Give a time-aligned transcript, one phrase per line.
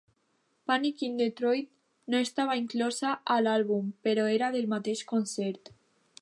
[0.69, 1.69] "Panic in Detroit"
[2.13, 5.73] no estava inclosa a l'àlbum, però era del mateix concert.